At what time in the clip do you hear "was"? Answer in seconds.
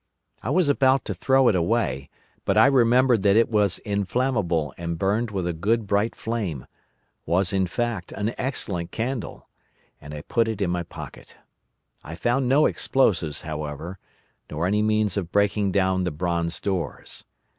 0.49-0.67, 3.51-3.77